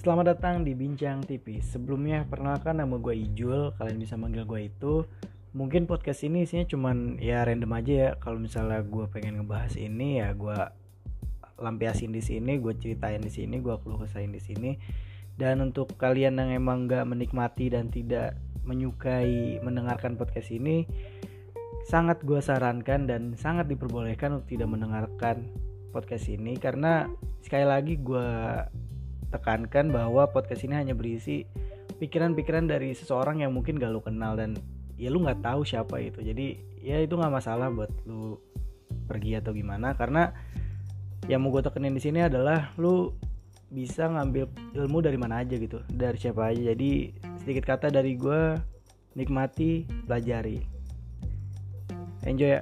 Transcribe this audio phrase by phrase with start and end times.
[0.00, 1.60] Selamat datang di Bincang TV.
[1.60, 5.04] Sebelumnya perkenalkan nama gue Ijul, kalian bisa manggil gue itu.
[5.52, 8.10] Mungkin podcast ini isinya cuman ya random aja ya.
[8.16, 10.56] Kalau misalnya gue pengen ngebahas ini ya gue
[11.60, 14.80] lampiasin di sini, gue ceritain di sini, gue keluh kesahin di sini.
[15.36, 20.88] Dan untuk kalian yang emang gak menikmati dan tidak menyukai mendengarkan podcast ini,
[21.84, 25.44] sangat gue sarankan dan sangat diperbolehkan untuk tidak mendengarkan
[25.92, 27.04] podcast ini karena
[27.44, 28.30] sekali lagi gue
[29.30, 31.46] tekankan bahwa podcast ini hanya berisi
[31.98, 34.58] pikiran-pikiran dari seseorang yang mungkin gak lu kenal dan
[35.00, 36.20] ya lu nggak tahu siapa itu.
[36.20, 38.36] Jadi ya itu nggak masalah buat lu
[39.08, 39.96] pergi atau gimana.
[39.96, 40.28] Karena
[41.24, 43.16] yang mau gue tekenin di sini adalah lu
[43.70, 46.76] bisa ngambil ilmu dari mana aja gitu dari siapa aja.
[46.76, 48.60] Jadi sedikit kata dari gue
[49.16, 50.60] nikmati pelajari.
[52.28, 52.60] Enjoy ya